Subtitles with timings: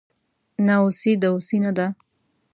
[0.65, 1.87] ناوسي دووسي نده